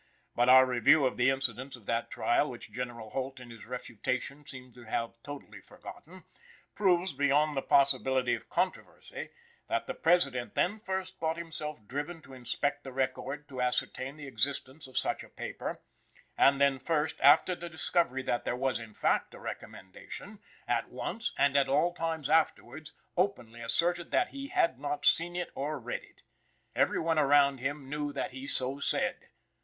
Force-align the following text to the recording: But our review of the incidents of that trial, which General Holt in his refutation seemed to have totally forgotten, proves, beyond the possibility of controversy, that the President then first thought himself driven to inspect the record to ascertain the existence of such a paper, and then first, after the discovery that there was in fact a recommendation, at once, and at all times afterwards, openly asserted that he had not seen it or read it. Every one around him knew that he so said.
But 0.35 0.49
our 0.49 0.65
review 0.65 1.05
of 1.05 1.15
the 1.15 1.29
incidents 1.29 1.75
of 1.75 1.85
that 1.85 2.09
trial, 2.09 2.49
which 2.49 2.71
General 2.71 3.11
Holt 3.11 3.39
in 3.39 3.51
his 3.51 3.67
refutation 3.67 4.47
seemed 4.47 4.73
to 4.73 4.85
have 4.85 5.21
totally 5.21 5.61
forgotten, 5.61 6.23
proves, 6.73 7.13
beyond 7.13 7.55
the 7.55 7.61
possibility 7.61 8.33
of 8.33 8.49
controversy, 8.49 9.29
that 9.69 9.85
the 9.85 9.93
President 9.93 10.55
then 10.55 10.79
first 10.79 11.19
thought 11.19 11.37
himself 11.37 11.87
driven 11.87 12.19
to 12.23 12.33
inspect 12.33 12.83
the 12.83 12.91
record 12.91 13.47
to 13.47 13.61
ascertain 13.61 14.17
the 14.17 14.25
existence 14.25 14.87
of 14.87 14.97
such 14.97 15.23
a 15.23 15.29
paper, 15.29 15.83
and 16.35 16.59
then 16.59 16.79
first, 16.79 17.17
after 17.19 17.53
the 17.53 17.69
discovery 17.69 18.23
that 18.23 18.43
there 18.43 18.57
was 18.57 18.79
in 18.79 18.95
fact 18.95 19.35
a 19.35 19.39
recommendation, 19.39 20.39
at 20.67 20.89
once, 20.89 21.31
and 21.37 21.55
at 21.55 21.69
all 21.69 21.93
times 21.93 22.27
afterwards, 22.27 22.93
openly 23.15 23.61
asserted 23.61 24.09
that 24.09 24.29
he 24.29 24.47
had 24.47 24.79
not 24.79 25.05
seen 25.05 25.35
it 25.35 25.51
or 25.53 25.77
read 25.77 26.01
it. 26.03 26.23
Every 26.75 26.99
one 26.99 27.19
around 27.19 27.59
him 27.59 27.87
knew 27.87 28.11
that 28.13 28.31
he 28.31 28.47
so 28.47 28.79
said. 28.79 29.29